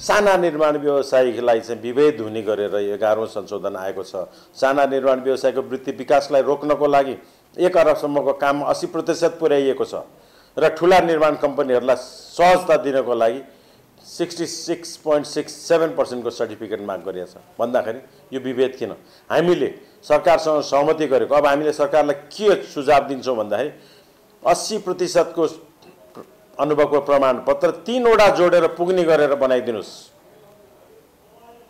[0.00, 4.24] साना निर्माण व्यवसायीलाई चाहिँ विभेद हुने गरेर एघारौँ संशोधन आएको छ।
[4.56, 7.16] साना निर्माण व्यवसायको वृत्ति विकासलाई रोक्नको लागि
[7.56, 10.00] एक अरबसम्मको काम अस्सी प्रतिशत पुर्याइएको छ
[10.56, 13.40] र ठुला निर्माण कम्पनीहरूलाई सहजता दिनको लागि
[14.04, 18.00] sixty six point six seven पर्सेन्टको certificate माग गरिएको छ। भन्दाखेरि
[18.32, 18.92] यो विभेद किन?
[19.30, 19.68] हामीले
[20.00, 23.72] सरकारसँग सहमति गरेको अब हामीले सरकारलाई के सुझाव दिन्छौँ भन्दाखेरि
[24.42, 25.46] अस्सी प्रतिशतको
[26.60, 29.92] अनुभवको प्रमाणपत्र तिनवटा जोडेर पुग्ने गरेर बनाइदिनुहोस्।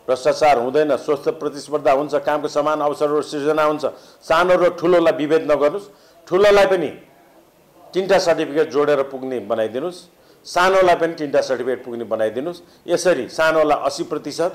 [0.07, 3.85] भ्रष्टाचार हुँदैन स्वस्थ प्रतिस्पर्धा हुन्छ कामको समान अवसरहरू सृजना हुन्छ
[4.23, 5.87] सानो र ठुलोलाई विभेद नगर्नुहोस्।
[6.27, 6.89] ठुलोलाई पनि
[7.93, 9.99] तिनवटा सर्टिफिकेट जोडेर पुग्ने बनाइदिनुहोस्।
[10.45, 14.53] सानोलाई पनि तिनवटा सर्टिफिकेट पुग्ने बनाइदिनुहोस्। यसरी सानोलाई अस्सी प्रतिशत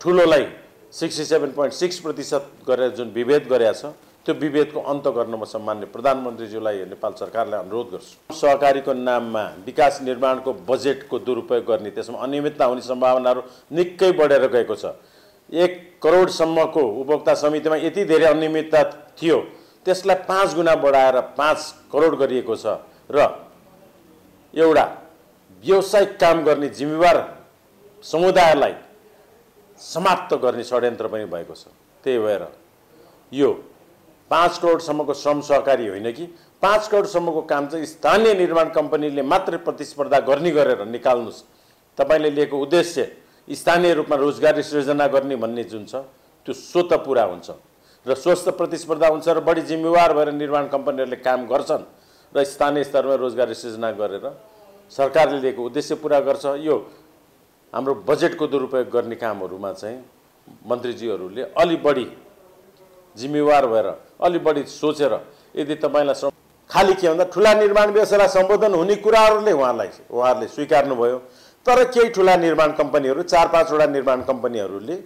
[0.00, 0.44] ठुलोलाई
[0.92, 3.84] सिक्सटी सेभेन पोइन्ट सिक्स प्रतिशत गरेर जुन विभेद गरेका छ
[4.26, 10.52] त्यो विभेदको अन्त गर्न म सम्मान्य प्रधानमन्त्रीज्यूलाई नेपाल सरकारलाई अनुरोध गर्छु। सहकारीको नाममा विकास निर्माणको
[10.66, 13.40] बजेटको दुरुपयोग गर्ने त्यसमा अनियमितता हुने सम्भावनाहरू
[13.70, 14.98] निकै बढेर गएको छ।
[15.46, 18.82] एक करोडसम्मको उपभोक्ता समितिमा यति धेरै अनियमितता
[19.14, 19.38] थियो
[19.86, 21.58] त्यसलाई पाँच गुणा बढाएर पाँच
[21.92, 23.30] करोड गरिएको छ र
[24.54, 24.84] एउटा
[25.62, 27.16] व्यावसायिक काम गर्ने जिम्मेवार
[28.04, 28.74] समुदायलाई
[29.80, 31.70] समाप्त गर्ने षड्यन्त्र पनि भएको छ।
[32.04, 32.42] त्यही भएर
[33.32, 33.50] यो
[34.30, 36.26] पाँच करोडसम्मको श्रम सहकारी होइन कि?
[36.62, 41.42] पाँच करोडसम्मको काम चाहिँ स्थानीय निर्माण कम्पनीले मात्रै प्रतिस्पर्धा गर्ने गरेर निकाल्नुहोस्।
[41.98, 43.10] तपाईँले लिएको उद्देश्य
[43.48, 46.02] स्थानीय रूपमा रोजगारी सृजना गर्ने भन्ने जुन छ
[46.46, 47.50] त्यो स्वत पुरा हुन्छ।
[48.06, 51.84] र स्वस्थ प्रतिस्पर्धा हुन्छ र बढी जिम्मेवार भएर निर्माण कम्पनीहरूले काम गर्छन्
[52.34, 54.26] र स्थानीय स्तरमा रोजगारी सृजना गरेर
[54.90, 56.76] सरकारले लिएको उद्देश्य पुरा गर्छ। यो
[57.72, 59.98] हाम्रो बजेटको दुरुपयोग गर्ने कामहरूमा चाहिँ
[60.66, 62.06] मन्त्रीज्यूहरूले अलि बढी
[63.18, 63.86] जिम्मेवार भएर
[64.20, 65.12] अलि बढी सोचेर
[65.56, 66.30] यदि तपाईँलाई
[66.70, 71.18] खालि के भन्दा ठुला निर्माण व्यवसायलाई सम्बोधन हुने कुराहरूले उहाँलाई उहाँहरूले स्वीकार्नुभयो।
[71.66, 74.96] तर केही ठुला निर्माण कम्पनीहरू चार पाँचवटा निर्माण कम्पनीहरूले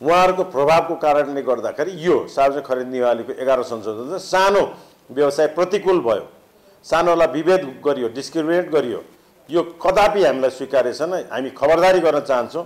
[0.00, 4.62] उहाँहरूको प्रभावको कारणले गर्दाखेरि यो सार्वजनिक खरिद निवालीको एघार संशोधन सानो
[5.10, 6.26] व्यवसाय प्रतिकूल भयो।
[6.84, 9.02] सानोलाई विभेद गरियो डिस्क्रिमिनेट गरियो।
[9.48, 12.64] यो कदापि हामीलाई स्वीकार्य छैन। हामी खबरदारी गर्न चाहन्छौँ।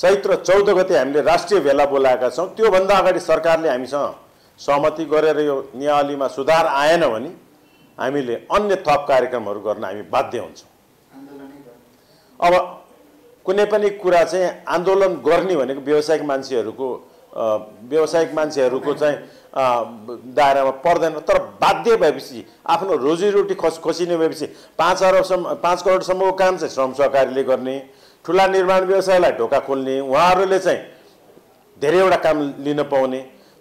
[0.00, 4.14] चैत्र चौध गते हामीले राष्ट्रिय भेला बोलाएका छौँ। त्योभन्दा अगाडि सरकारले हामीसँग
[4.60, 7.30] सहमति गरेर यो नियावलीमा सुधार आएन भने
[7.98, 10.68] हामीले अन्य थप कार्यक्रमहरू गर्न हामी बाध्य हुन्छौँ।
[12.40, 12.52] अब
[13.46, 16.88] कुनै पनि कुरा चाहिँ आन्दोलन गर्ने भनेको व्यावसायिक मान्छेहरूको
[17.90, 19.16] व्यावसायिक मान्छेहरूको चाहिँ
[20.32, 24.46] दायरामा पर्दैन। तर बाध्य भएपछि आफ्नो रोजीरोटी खस खोसिने भएपछि
[24.78, 27.76] पाँच अरबसम्म पाँच करोडसम्मको काम चाहिँ श्रम सहकारीले गर्ने
[28.30, 30.80] ठुला निर्माण व्यवसायलाई ढोका खोल्ने उहाँहरूले चाहिँ
[31.82, 33.18] धेरैवटा काम लिन पाउने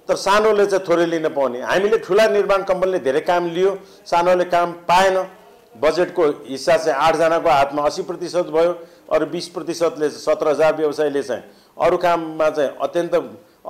[0.09, 3.71] तर सानोले चाहिँ थोरै लिन पाउने। हामीले ठुला निर्माण कम्पनीले धेरै काम लियो
[4.05, 5.17] सानोले काम पाएन।
[5.75, 8.73] बजेटको हिस्सा चाहिँ आठजनाको हातमा अस्सी प्रतिशत भयो
[9.09, 11.43] अरू बिस प्रतिशतले सत्र हजार व्यवसायीले चाहिँ
[11.77, 13.15] अरू काममा चाहिँ अत्यन्त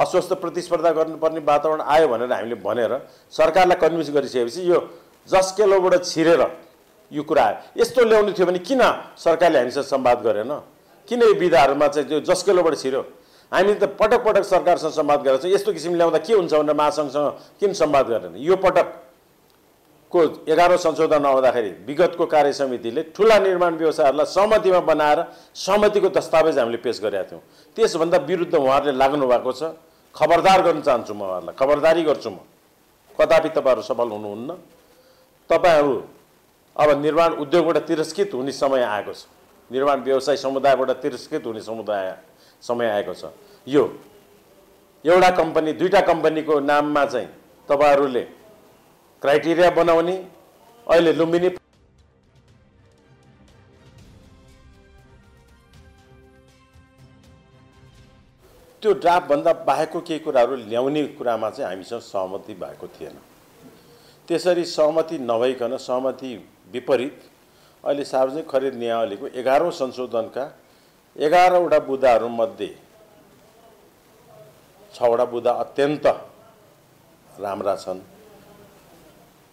[0.04, 2.92] अस्वस्थ प्रतिस्पर्धा गर्नुपर्ने वातावरण आयो भनेर हामीले भनेर
[3.32, 4.80] सरकारलाई कन्भिन्स गरिसकेपछि यो
[5.30, 6.44] जस्केलोबाट छिरेर
[7.12, 8.82] यो कुरा आयो। यस्तो ल्याउनु थियो भने किन
[9.18, 10.52] सरकारले हामीसँग संवाद गरेन?
[11.09, 13.02] किन यो विधाहरूमा चाहिँ त्यो जस्केलोबाट छिर्यो?
[13.52, 17.28] हामी त पटक पटक सरकारसँग संवाद गरेर चाहिँ यस्तो किसिमले ल्याउँदा के हुन्छ भनेर महासङ्घसँग
[17.59, 18.38] किन संवाद गरेन?
[18.38, 25.20] यो पटकको एघारौँ संशोधन आउँदाखेरि विगतको कार्य समितिले ठुला निर्माण व्यवसायहरूलाई सहमतिमा बनाएर
[25.56, 27.41] सहमतिको दस्तावेज हामीले पेस गरेका थियौँ।
[27.78, 29.74] त्यसभन्दा विरुद्ध उहाँहरूले लाग्नु भएको छ
[30.16, 32.38] खबरदार गर्न चाहन्छु म उहाँहरूलाई खबरदारी गर्छु म।
[33.18, 34.50] कदापि तपाईँहरू सफल हुनुहुन्न।
[35.50, 35.94] तपाईँहरू
[36.78, 39.26] अब निर्माण उद्योगबाट तिरस्कृत हुने समय आएको छ।
[39.72, 42.18] निर्माण व्यवसाय समुदायबाट तिरस्कृत हुने समुदाय
[42.62, 43.31] समय आएको छ।
[43.68, 43.84] यो
[45.06, 47.28] एउटा कम्पनी दुईवटा कम्पनीको नाममा चाहिँ
[47.69, 48.22] तपाईँहरूले
[49.22, 50.16] क्राइटेरिया बनाउने
[50.88, 51.50] अहिले लुम्बिनी
[58.84, 63.16] त्यो ड्राफ्टभन्दा बाहेकको केही कुराहरू ल्याउने कुरामा चाहिँ हामीसँग सहमति भएको थिएन।
[64.28, 66.31] त्यसरी सहमति नभइकन सहमति
[66.72, 67.24] विपरीत
[67.84, 70.44] अहिले सार्वजनिक खरिद नियावलीको एघारौँ संशोधनका
[71.16, 72.76] एघारवटा बुदाहरूमध्ये
[74.93, 76.05] छवटा बुदा अत्यन्त
[77.40, 77.99] राम्रा छन्।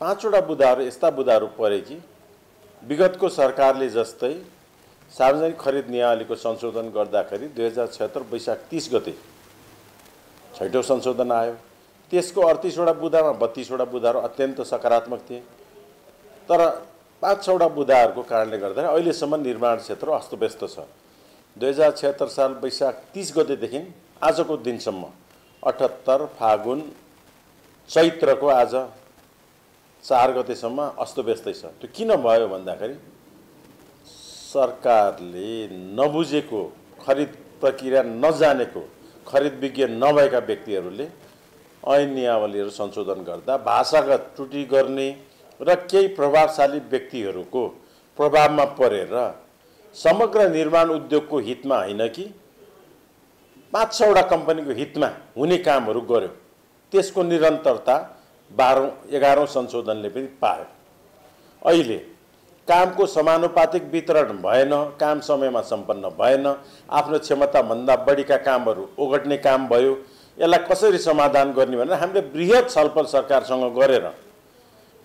[0.00, 1.96] पाँचवटा बुदाहरू यस्ता बुदाहरू परे कि
[2.82, 4.32] विगतको सरकारले जस्तै
[5.12, 9.14] सार्वजनिक खरिद नियावलीको संशोधन गर्दाखेरि दुई हजार छत्तर वैशाख तिस गते
[10.55, 11.55] छैटौँ संशोधन आयो।
[12.12, 15.40] त्यसको अडतिसवटा बुदामा बत्तिसवटा बुदाहरू अत्यन्त सकारात्मक थिए।
[16.49, 16.61] तर
[17.23, 20.79] पाँच छवटा बुदाहरूको कारणले गर्दाखेरि अहिलेसम्म निर्माण क्षेत्र अस्तव्यस्त छ।
[21.57, 23.81] दुई हजार छत्तर साल वैशाख तिस गतेदेखि
[24.23, 25.05] आजको दिनसम्म
[25.63, 26.81] अठहत्तर फागुन
[27.89, 28.75] चैत्रको आज
[30.05, 32.97] चार गतेसम्म अस्तव्यस्तै छ। त्यो किन भयो भन्दाखेरि
[34.53, 35.53] सरकारले
[35.99, 36.63] नबुझेको
[37.07, 38.83] खरिद प्रक्रिया नजानेको
[39.27, 41.09] खरिद विज्ञ नभएका व्यक्तिहरूले
[41.83, 45.09] ऐन नियावलीहरू संशोधन गर्दा भाषागत त्रुटि गर्ने
[45.61, 47.67] र केही प्रभावशाली व्यक्तिहरूको
[48.19, 49.14] प्रभावमा परेर
[49.97, 52.25] समग्र निर्माण उद्योगको हितमा होइन कि?
[53.73, 56.29] पाँच छवटा कम्पनीको हितमा हुने कामहरू गर्यो।
[56.93, 57.97] त्यसको निरन्तरता
[58.50, 60.67] बाह्रौँ एघारौँ संशोधनले पनि पायो।
[61.62, 61.97] अहिले
[62.69, 66.47] कामको समानुपातिक वितरण भएन काम समयमा सम्पन्न भएन
[66.91, 69.93] आफ्नो क्षमताभन्दा बढीका कामहरू ओगट्ने काम भयो।
[70.38, 74.06] यसलाई कसरी समाधान गर्ने भनेर हामीले बृहत छलफल सरकारसँग गरेर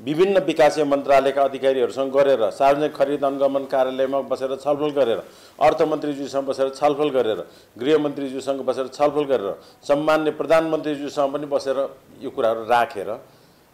[0.01, 5.19] विभिन्न विकासीय मन्त्रालयका अधिकारीहरूसँग गरेर सार्वजनिक खरिद अनुगमन कार्यालयमा बसेर छलफल गरेर
[5.59, 7.39] अर्थमन्त्रीज्यूसँग बसेर छलफल गरेर
[7.77, 9.53] गृहमन्त्रीज्यूसँग बसेर छलफल गरेर
[9.83, 11.77] सम्मान्य प्रधानमन्त्रीज्यूसँग पनि बसेर
[12.21, 13.09] यो कुराहरू राखेर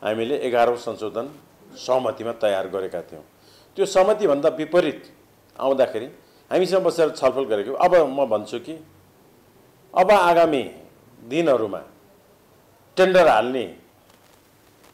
[0.02, 1.30] हामीले एघारौँ संशोधन
[1.78, 3.24] सहमतिमा तयार गरेका थियौँ।
[3.78, 5.02] त्यो सहमतिभन्दा विपरीत
[5.56, 6.06] आउँदाखेरि
[6.52, 8.80] हामीसँग बसेर छलफल गरेको अब म भन्छु कि
[9.94, 10.64] अब आगामी
[11.30, 11.82] दिनहरूमा
[12.98, 13.66] टेन्डर हाल्ने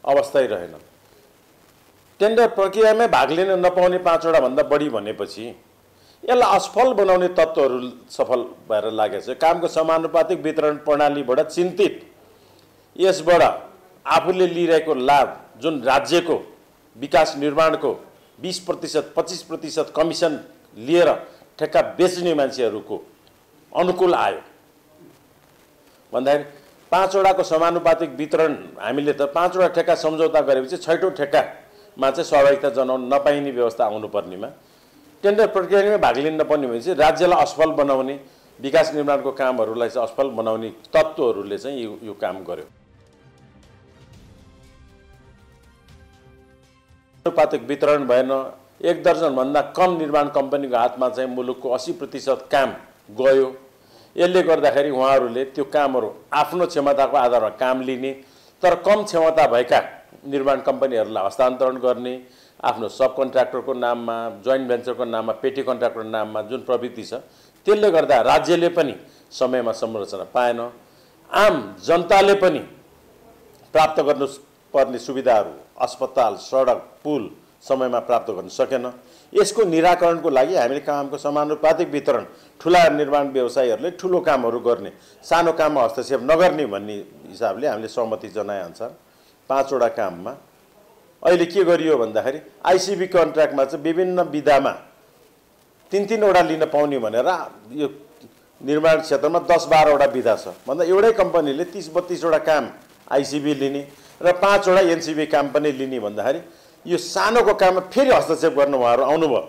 [0.04, 0.74] अवस्थै रहेन।
[2.20, 5.44] टेन्डर प्रक्रियामै भाग लिन नपाउने पाँचवटा भन्दा बढी भनेपछि
[6.22, 7.78] यसलाई असफल बनाउने तत्त्वहरू
[8.10, 12.00] सफल भएर लागेको छ। कामको समानुपातिक वितरण प्रणालीबाट चिन्तित।
[12.96, 13.42] यसबाट
[14.06, 15.28] आफूले लिइरहेको लाभ
[15.62, 16.36] जुन राज्यको
[16.96, 17.92] विकास निर्माणको
[18.38, 20.38] बिस प्रतिशत पच्चिस प्रतिशत कमिसन
[20.76, 21.12] लिएर
[21.58, 22.96] ठेक्का बेच्ने मान्छेहरूको
[23.72, 24.40] अनुकूल आयो।
[26.12, 26.44] भन्दाखेरि
[26.92, 31.10] पाँचवटाको समानुपातिक वितरण हामीले त पाँचवटा ठेक्का सम्झौता गरेपछि छैटौँ
[31.96, 34.48] ठेक्कामा चाहिँ सहभागिता जनाउन नपाइने व्यवस्था आउनुपर्नेमा।
[35.24, 38.18] टेन्डर प्रक्रियामै भाग लिन नपर्ने भने चाहिँ राज्यलाई असफल बनाउने
[38.60, 42.66] विकास निर्माणको कामहरूलाई चाहिँ असफल बनाउने तत्त्वहरूले चाहिँ यो यो काम गर्यो।
[47.26, 48.30] समानुपातिक वितरण भएन
[48.82, 52.70] एक दर्जनभन्दा कम निर्माण कम्पनीको हातमा चाहिँ मुलुकको अस्सी प्रतिशत काम
[53.10, 53.48] गयो।
[54.16, 58.12] यसले गर्दाखेरि उहाँहरूले त्यो कामहरू आफ्नो क्षमताको आधारमा काम लिने
[58.62, 59.80] तर कम क्षमता भएका
[60.26, 62.14] निर्माण कम्पनीहरूलाई हस्तान्तरण गर्ने
[62.64, 67.14] आफ्नो सब कन्ट्र्याक्टरको नाममा जोइन्ट भेन्चरको नाममा पेटी कन्ट्र्याक्टरको नाममा जुन प्रवृत्ति छ
[67.66, 68.94] त्यसले गर्दा राज्यले पनि
[69.32, 70.60] समयमा संरचना पाएन।
[71.30, 71.54] आम
[71.86, 72.58] जनताले पनि
[73.74, 74.26] प्राप्त गर्नु
[74.74, 75.52] पर्ने सुविधाहरू
[75.84, 77.30] अस्पताल सडक पुल
[77.64, 78.86] समयमा प्राप्त गर्न सकेन।
[79.32, 82.24] यसको निराकरणको लागि हामीले कामको समानुपातिक वितरण
[82.60, 84.92] ठुला निर्माण व्यवसायीहरूले ठुलो कामहरू गर्ने
[85.24, 86.96] सानो काममा हस्तक्षेप नगर्ने भन्ने
[87.28, 88.90] हिसाबले हामीले सहमति जनाएअनुसार
[89.50, 90.32] पाँचवटा काममा।
[91.22, 94.72] अहिले के गरियो भन्दाखेरि आइसिबी कन्ट्र्याक्टमा चाहिँ विभिन्न विधामा
[95.92, 97.28] तिन तिनवटा लिन पाउने भनेर
[97.72, 97.88] यो
[98.60, 102.64] निर्माण क्षेत्रमा दस बाह्रवटा विधा छ। भन्दा एउटै कम्पनीले तिस बत्तिसवटा काम
[103.12, 103.82] आइसिबी लिने
[104.22, 106.40] र पाँचवटा एनसिबी काम पनि लिने भन्दाखेरि
[106.86, 109.42] यो सानोको काममा फेरि हस्तक्षेप गर्न उहाँहरू आउनुभयो।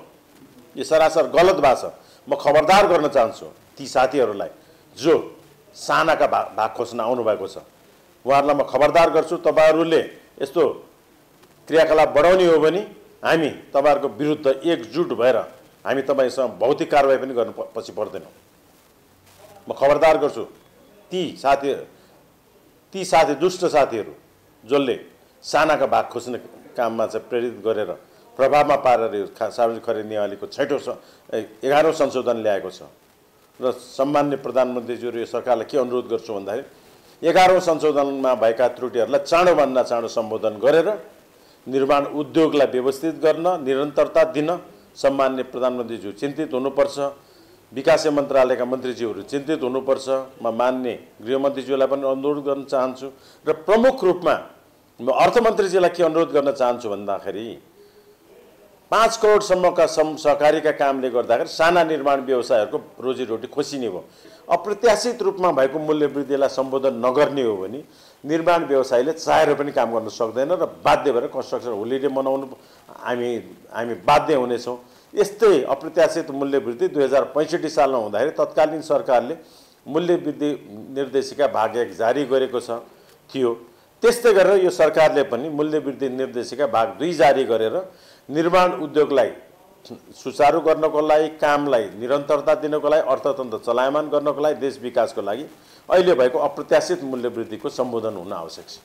[0.76, 1.92] यो सरासर गलत छ
[2.28, 3.46] म खबरदार गर्न चाहन्छु
[3.78, 4.50] ती साथीहरूलाई
[4.98, 5.14] जो
[5.76, 7.58] सानाका भाग भाग खोज्न आउनुभएको छ।
[8.26, 10.02] उहाँहरूलाई म खबरदार गर्छु तपाईँहरूले
[10.42, 10.64] यस्तो
[11.68, 12.82] क्रियाकलाप बढाउने हो भने
[13.24, 15.38] हामी तपाईँहरूको विरुद्ध एकजुट भएर
[15.86, 18.34] हामी तपाईँसँग भौतिक कारवाही पनि गर्नु पछि पर्दैनौँ।
[19.68, 20.44] म खबरदार गर्छु
[21.12, 21.74] ती साथी
[22.94, 24.14] ती साथी दुष्ट साथीहरू
[24.64, 24.96] जसले
[25.44, 26.38] सानाका भाग खोज्ने
[26.78, 27.92] काममा चाहिँ प्रेरित गरेर
[28.40, 30.80] प्रभावमा पारेर यो सार्वजनिक खरिद नियावलीको छैटौँ
[31.64, 32.82] एघारौँ संशोधन ल्याएको छ।
[33.60, 36.66] र सम्मान्य प्रधानमन्त्रीज्यू र यो सरकारलाई के अनुरोध गर्छु भन्दाखेरि
[37.26, 40.90] एघारौँ संशोधनमा भएका त्रुटिहरूलाई चाँडोभन्दा चाँडो सम्बोधन गरेर
[41.68, 44.50] निर्माण उद्योगलाई व्यवस्थित गर्न निरन्तरता दिन
[45.04, 46.98] सम्मान्य प्रधानमन्त्रीज्यू चिन्तित हुनुपर्छ
[47.72, 50.08] विकास मन्त्रालयका मन्त्रीज्यूहरू चिन्तित हुनुपर्छ।
[50.44, 50.94] म मान्ने
[51.26, 53.08] गृहमन्त्रीज्यूलाई पनि अनुरोध गर्न चाहन्छु
[53.48, 54.36] र प्रमुख रूपमा
[55.00, 57.46] म अर्थमन्त्रीजीलाई के अनुरोध गर्न चाहन्छु भन्दाखेरि
[58.92, 64.04] पाँच करोडसम्मका सम सहकारीका कामले गर्दाखेरि साना निर्माण व्यवसायहरूको रोजीरोटी खोसिने भयो।
[64.48, 67.84] अप्रत्याशित रूपमा भएको मूल्य वृद्धिलाई सम्बोधन नगर्ने हो भने
[68.24, 72.46] निर्माण व्यवसायले चाहेर पनि काम गर्न सक्दैन र बाध्य भएर कन्स्ट्रक्सन होलिडे मनाउनु
[73.02, 73.30] हामी
[73.74, 74.78] हामी बाध्य हुनेछौँ।
[75.14, 79.36] यस्तै अप्रत्याशित मूल्य वृद्धि दुई हजार पैँसठी सालमा हुँदाखेरि तत्कालीन सरकारले
[79.88, 80.50] मूल्य वृद्धि
[80.94, 82.82] निर्देशिका भाग एक जारी गरेको छ
[83.30, 83.52] थियो।
[84.06, 87.76] त्यस्तै गरेर यो सरकारले पनि मूल्य वृद्धि निर्देशिका भाग दुई जारी गरेर
[88.30, 89.32] निर्माण उद्योगलाई
[90.22, 95.46] सुचारू गर्नको लागि कामलाई निरन्तरता दिनको लागि अर्थतन्त्र चलायमान गर्नको लागि देश विकासको लागि
[95.90, 98.78] अहिले भएको अप्रत्याशित मूल्य वृद्धिको सम्बोधन हुन आवश्यक छ।